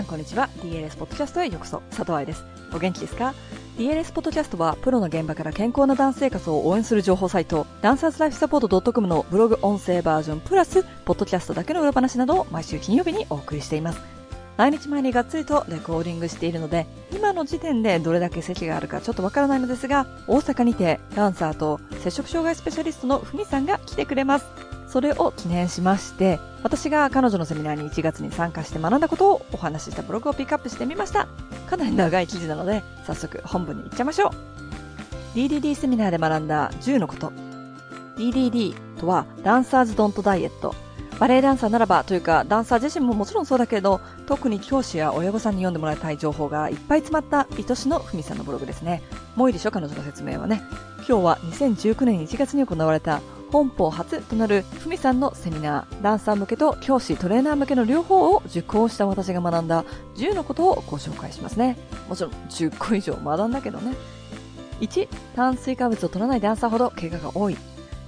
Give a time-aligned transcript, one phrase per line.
[0.00, 0.48] さんこんにちは。
[0.62, 1.82] DLS ポッドキャストへようこそ。
[1.90, 2.42] 佐藤愛です。
[2.72, 3.34] お元気ですか
[3.76, 14.00] ？DLS ポッドキャストは、プロの現場から健康なダンス生活を応援する情報サイト、ダンサーズライフサポート .com のブログ音声バージョンプラス、ポッドキャストだけの裏話などを毎週金曜日にお送りしています。
[14.56, 24.46] 来日前にがっつりとレコーディングしているので、今の時点でどれだけ席があるかちょっとわからないのですが、大阪にてダンサーと接触障害スペシャリストのふみさんが来てくれます。
[24.90, 31.28] それを記念しまして、私が彼女のセミナーに1月に参加して学んだことをお話ししたブログをピックアップしてみました。
[31.68, 34.32] かなり長い記事なので、早速本文に行っちゃいましょ
[35.34, 35.36] う。
[35.36, 37.32] DDD セミナーで学んだ10のこと。
[38.16, 40.74] DDD とは、ダンサーズドントダイエット。
[41.20, 49.02] バレエダンサーならばというか、ダンサー自身ももちろんそうだけど、特に教師や親御さんに読んでもらいたい情報がいっぱい詰まった愛しのふみさんのブログですね。
[49.36, 50.62] もういいでしょ彼女の説明はね。
[51.06, 53.20] 今日は2019年1月に行われた
[53.50, 59.84] 本邦初となるふみさんのセミナー、ダンサー向けと教師、トレーナー向けの両方を受講した私が学んだ
[60.16, 61.76] 10のことをご紹介しますね。
[62.08, 63.94] もちろん10個以上学んだけどね。
[64.80, 67.56] 1、炭水化物を取らないダンサーほど怪我が多い。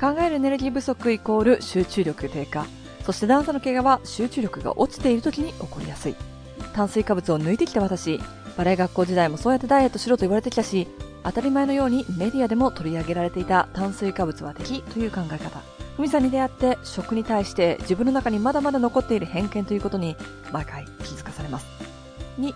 [0.00, 2.66] 考えるエネルギー不足イコール集中力低下。
[3.04, 6.16] そしてダンサーの怪我は集中力が落ちている時に起こりやすい。
[6.74, 8.20] 炭水化物を抜いてきた私、
[8.56, 10.88] バレエ学校時代もそうやってダイエットしろと言われてきたし、
[11.28, 15.60] 当たり前のようにメディアでも取り上げられていた炭水化物は敵という考え方。
[15.96, 20.16] ふみさんに出会って食に対して自分の中にまだまだ残っている偏見ということに
[20.52, 21.66] 毎回気づかされます。
[22.40, 22.54] 2、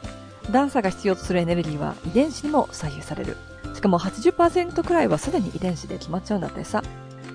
[0.50, 3.37] ダンサーが必要とするエネルギーは遺伝子にも左右される。
[3.75, 6.83] しかも80%くらいはすでに遺伝子で決まっちゃうんだってさ。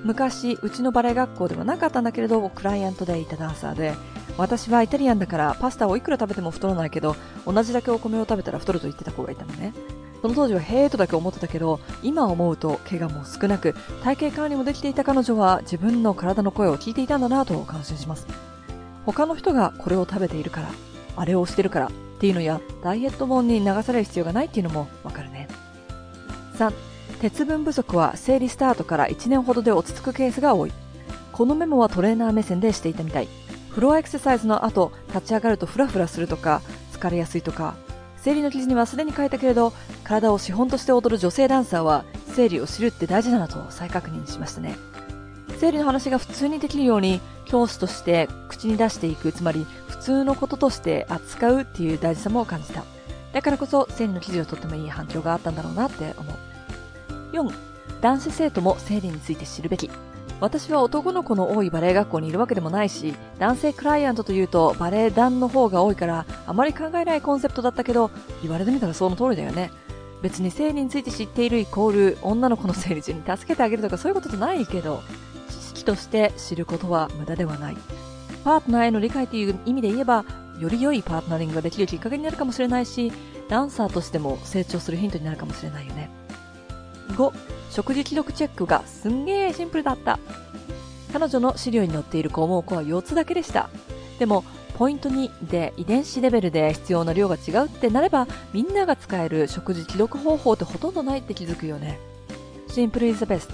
[0.04, 3.94] 昔、うちのバレエ学校ではなかったんだけれど、クライアントでいたダンサーで、
[4.38, 7.16] 私はイタリアンだからパスタをいくら食べても太らないけど、
[7.46, 9.74] 同じだけお米を食べたら太ると言ってた子がいたのね。
[10.28, 18.28] その当時はへーとだけ思ってたけど、今思うと怪我も少なく、体型管理もできていた彼女は自分の体の声を聞いていたんだなと感心します。
[19.06, 20.70] 他の人がこれを食べているから、
[21.16, 25.48] あれをしてるからっていうのや、ダイエット本に流される必要がないっていうのもわかるね。
[26.58, 26.74] 3、
[27.22, 30.74] 鉄分不足は生理スタートから1年ほどで落ち着くケースが多い。
[31.32, 33.30] このメモはトレーナー目線でしていたみたい。
[33.70, 37.76] フロアエクササイズの後、立ち上がるとフラフラするとか、疲れやすいとか、
[38.28, 39.72] 生理の記事にはすでに書いたけれど、
[40.04, 42.04] 体を資本として踊る女性ダンサーは、
[42.36, 44.76] 生理を知るって大事だなと再確認しましたね。
[45.60, 52.84] 生理の話が普通にできるように、教師として口に出していく、つまり普通のこととして扱うっていう大事さも感じた。
[53.32, 56.36] だからこそ、生理の記事をとってもいい反響があったんだろうなって思う。
[57.32, 57.56] 4、
[58.02, 59.90] 男子生徒も生理について知るべき。
[60.40, 68.12] 私は男の子の多いバレエ学校にいるわけでもないし、男性クライアントというとバレエ団の方が多いから、あまり考えないコンセプトだったけど、
[68.44, 69.72] 言われてみたらその通りだよね。
[70.22, 75.02] 別に生理について知っているイコール、女の子の生理中に助けてあげるとかそういうことじゃないけど、
[75.50, 77.78] 知識として知ることは無駄ではない。
[78.44, 80.24] パートナーへの理解という意味で言えば、
[80.60, 83.12] より良いパートナリングができるきっかけになるかもしれないし、
[83.50, 86.10] ダンサーとしても成長するヒントになるかもしれないよね。
[87.12, 87.32] 5、
[87.72, 90.20] 食事記録チェックがすんげーシンプルだった。
[91.14, 93.70] 彼女の資料に載っている項目は4つだけでした。
[94.20, 94.44] でも、
[94.78, 102.00] ポイント2で遺伝子レベルで必要な量が違うってなれば、みんなが使える食事記録方法ってほとんどないって気づくよね。
[102.68, 103.50] シンプルイズ the best。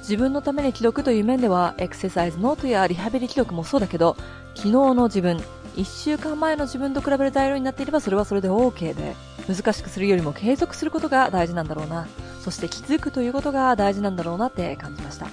[0.00, 4.16] 自分のために記録という面では、エクササイズノートやリハビリ記録もそうだけど、
[4.54, 5.36] 昨日の自分、
[5.76, 9.14] 1週間前の自分と比べる材料になっていればそれはそれで OK で、
[9.46, 12.08] 難しくするよりも継続することが大事なんだろうな。
[12.46, 15.26] そして気づくということが大事なんだろうなって感じました。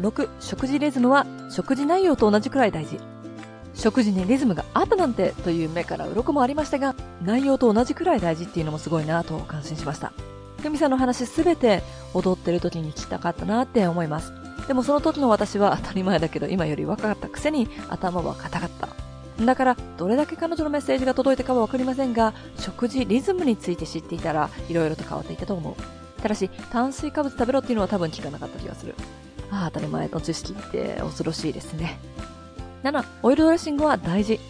[0.00, 3.00] 6、食事リズムは食事内容と同じくらい大事。
[3.74, 10.12] 食事にリズムがあったなんてという目から鱗もありましたが、内容と同じくらい大事っていうのもすごいなと感心しました。
[10.62, 11.82] ふみさんの話すべて
[12.14, 14.32] 踊ってる時に聞きたかったなって思います。
[14.68, 18.88] でもその時の私は当たり前だけど今より若かったくせに頭は硬かった。
[19.44, 25.95] だから、どれだけ彼女のメッセージが届いたかはわかりませんが、食事リズムについて知っていたら、色々と変わっていたと思う。
[26.26, 28.96] ただし、炭水化物食べろっていうのは多分聞かなかった気がする。
[29.52, 32.00] ああ、当たり前の知識って恐ろしいですね。
[32.82, 34.40] 7、オイルドレッシングは大事。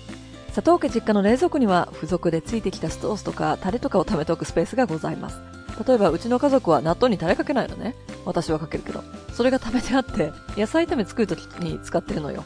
[0.55, 5.39] 佐藤家実家の冷蔵庫には付属でついてきたストースとかタレとかを貯めておくスペースがございます。
[5.87, 7.95] 例えばうちの家族は納豆にタレかけないのね。
[8.25, 9.05] 私はかけるけど。
[9.35, 12.43] それが食べてあって、野菜炒め作るときに使ってるのよ。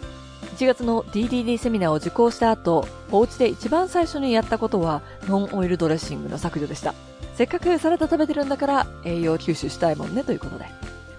[0.57, 6.95] 1月の DDD セミナーを受講した後、お家で一番最初にやったことは、ノンオイルドレッシングの削除でした。
[7.41, 10.67] せっかくサラダ食べてるんだから栄養吸収したいもんねということで。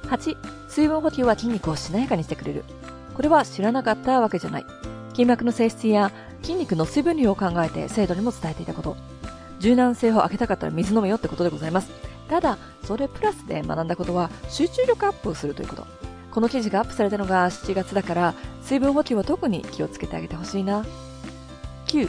[0.03, 0.38] 8、
[0.69, 2.63] 水分補給は筋肉をしなやかにしてくれる。
[3.15, 4.65] これは知らなかったわけじゃない。
[5.13, 6.12] 筋膜の性質や
[6.44, 8.97] 筋肉の水分量を考えて精度にも伝えていたこと。
[9.57, 11.89] 柔軟性を上げたかったら水飲めよってことでございます。
[12.29, 15.88] ただ、それプラスで学んだことは集中力アップをするということ。
[16.29, 20.85] この記事がアップされたのが7月だから、水分補給は特に気をつけてあげてほしいな。
[21.88, 22.07] 9、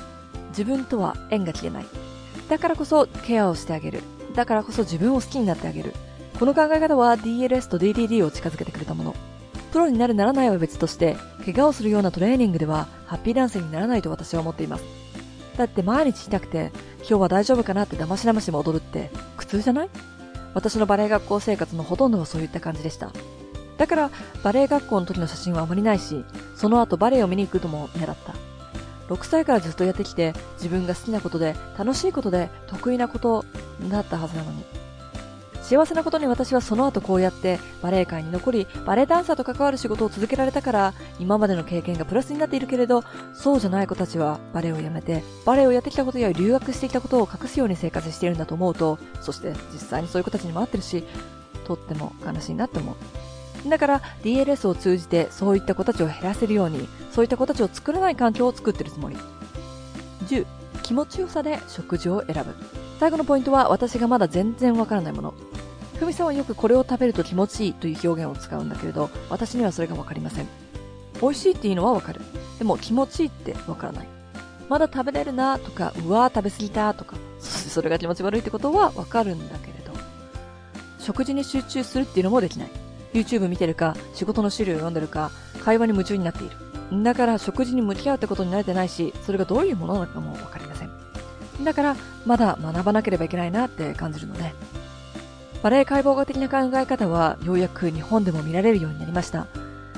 [0.51, 2.02] 自分とは縁が切れない。
[2.49, 4.03] だからこそケアをしてあげる。
[4.35, 5.93] だからこそ自分を好きになってあげる。
[6.39, 9.15] この考え方は DLS と DDD を近づけてくれたもの。
[9.73, 14.85] プロになるならないは別として、怪我をするようなトレーニングではハッピーダンスにならないと私は思っています。
[15.57, 19.89] だって毎日痛くて、今日は大丈夫かなって騙し騙しも踊るって苦痛じゃない？
[20.55, 23.11] 私のバレエ学校生活のほとんどはそういった感じでした。
[23.79, 24.11] だから、
[24.45, 26.25] バレエ学校の時の写真はあまりないし、
[26.57, 28.35] その後バレエを見に行くとも嫌だった。
[29.09, 33.45] 6歳からずっとやってきて、自分が好きなことで、楽しいことで、得意なこと
[33.91, 34.65] だったはずなのに。
[35.63, 51.05] 幸せなことに私はその後こうやってバレエ界に残り、バレエダンサーと関わる仕事を続けられたから、今までの経験がプラスになっているけれど、そうじゃない子たちはバレエをやめて、バレエをやってきたことや留学してきたことを隠すように生活しているんだと思うと、そして実際にそういう子たちにも会ってるし、
[51.65, 52.97] とっても悲しいなって思う。
[53.67, 59.17] だから DLS を通じてそういった子たちを減らせるように、そういった子たちを作らない環境を作ってるつもり。
[60.27, 60.47] 10、
[60.83, 62.55] 気持ちよさで食事を選ぶ。
[62.99, 65.35] 最後のポイントは私がまだ全然わからないもの。
[65.99, 70.49] ふみさんはよくこれを食べると気持ちいいという表現を使うんだけれど、私にはそれがわかりません。
[71.21, 72.21] 美味しいっていうのはわかる。
[72.59, 74.09] でも気持ちいいってわからない。
[74.69, 79.93] まだ食べれるなとか、うわー食べ過ぎたとか、そしてそれが気持ち悪いってことはわかるんだけれど、
[80.99, 82.71] 食事に集中するっていうのもできない。
[83.13, 85.31] YouTube 見てるか、仕事の資料を読んでるか、
[85.65, 87.03] 会話に夢中になっている。
[87.03, 90.91] だから食事に向き合うってことに慣れてないし、それがどういうものなのかもわかりません。
[91.65, 94.53] だから、まだ学ばなければいけないなって感じるので、
[95.63, 99.47] バレエ解剖学的な考え方はようやく日本でも見られるようになりました。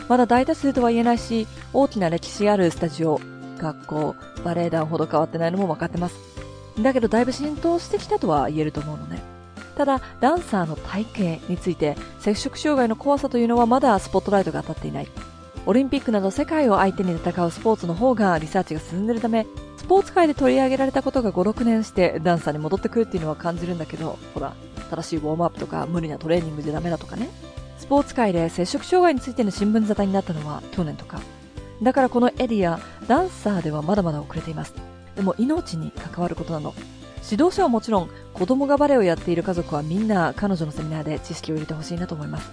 [0.08, 3.20] まだ大多数とは言えないし、大きな歴史あるスタジオ、
[3.58, 6.16] 学校、バレエ団ほど変わってないのも分かってます。
[6.78, 9.22] だけどだいぶ浸透してきたとは言えると思うのね。
[9.76, 11.06] ただ、ダンサーの体
[11.38, 15.08] 型について、接触障害の怖さというのはまだスポットライトが当たっていない。
[15.66, 24.54] オリンピックなど世界を相手に戦うスポーツの方がリサーチが進んでいるため、スポーツ界で取り上げられたことが5、6年してダンサーに戻ってくるっていうのは感じるんだけど、ほら、
[24.90, 27.28] 正しいウォームアップとか無理なトレーニングじゃダメだとかね。
[27.78, 31.20] スポーツ界で接触障害についての新聞沙汰になったのは去年とか。
[31.82, 32.78] だからこのエリア、
[33.08, 34.74] ダンサーではまだまだ遅れています。
[35.16, 36.74] でも命に関わることなの。
[37.30, 42.50] 指導者はもちろん、子供がバレエをやっている家族はみんな彼女のセミナーで知識を入れてほしいなと思います。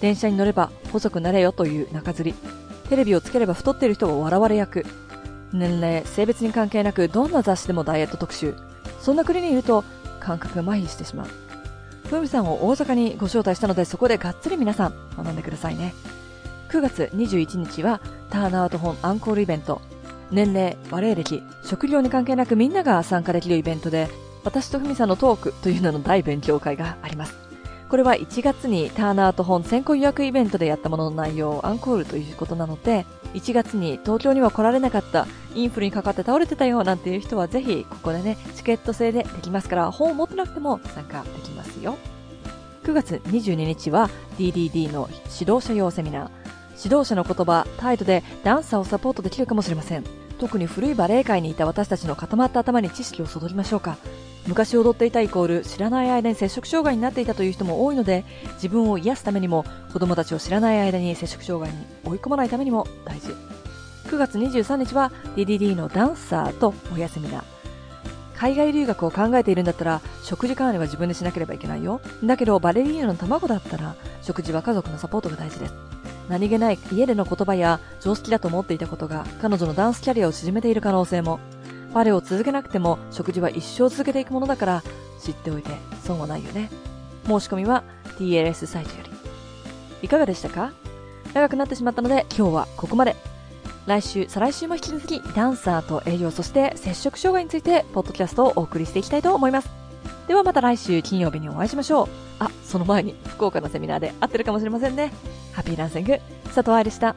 [0.00, 2.34] 電車に乗れば細くなれよという中吊り。
[2.88, 4.84] テレビをつければ太っている人を笑われ役。
[5.52, 8.54] 年齢、性別に関係なくどんな雑誌でもダイエット特集。
[9.00, 9.84] そんな国にいると
[10.20, 11.26] 感覚が麻痺してしまう。
[12.08, 15.94] ふみさんを大阪にご招待したのでそこでがっつり皆さん学んでくださいね。
[16.68, 19.80] 9月21日はターンアウト本アンコールイベント。
[20.32, 24.08] 年齢、バレエ歴、職業に関係なくみんなが参加できるイベントで、
[24.44, 27.36] 私とふみさんのトークという名の大勉強会があります。
[27.90, 41.98] これは1月にターンアウト本先行予約イベントでやったものの内容をアンコールということなので、1月に東京には来られなかったインフルにかかって倒れてたよなんていう人はぜひここでね、チケット制でできますから、本を持ってなくても参加できますよ。
[42.84, 44.08] 9月22日は
[44.38, 46.30] DDD の指導者用セミナー。
[46.82, 50.21] 指導者の言葉、態度でダンサーをサポートできるかもしれません。
[50.42, 53.96] 特に古いバレエ界にいた私たちの固まった頭に知識を注ぎましょうか。
[54.48, 58.24] 昔踊っていたイコール知らない間に接触障害になっていたという人も多いので
[58.54, 63.28] 自分を癒すためにも子供たちを知らない間に接触障害に追い込まないためにも大事。
[64.08, 67.44] 9月23日は DDD のダンサーとお休みだ。
[68.34, 72.00] 海外留学を考えているんだったら食事管理は自分でしなければいけないよ。
[72.24, 75.74] だけどバレリーナの卵だったら食事は家族のサポートが大事です。
[76.28, 81.40] 何気ない家での言葉や常識だと思っていたことが彼女のダンスキャリアを縮めている可能性も
[81.92, 84.82] バレエを続けなくても食事は一生続けていくものだから
[85.20, 85.70] 知っておいて
[86.02, 86.70] 損はないよね。
[87.26, 87.84] 申し込みは
[88.18, 89.10] TLS サイトより。
[90.02, 90.72] いかがでしたか？
[91.34, 93.14] 長くなってしまったので今日はここまで。
[93.84, 99.68] 来週、再来週も引き続きダンサーと営業、そして接触障害についてポッドキャストをお送りしていきたいと思います。
[100.28, 102.08] ではまた来週金曜日にお会いしましょう。
[102.38, 105.12] あ、その前に福岡のセミナーで会ってるかもしれませんね。
[105.52, 107.14] ハッピーランシング、佐藤愛でした。